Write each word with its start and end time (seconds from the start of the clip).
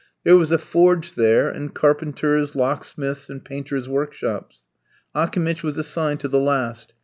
There 0.23 0.35
was 0.35 0.51
a 0.51 0.57
forge 0.57 1.13
there, 1.13 1.47
and 1.51 1.75
carpenters', 1.75 2.55
locksmiths', 2.55 3.29
and 3.29 3.45
painters' 3.45 3.87
workshops. 3.87 4.63
Akimitch 5.13 5.61
was 5.61 5.77
assigned 5.77 6.21
to 6.21 6.27
the 6.27 6.39
last. 6.39 6.95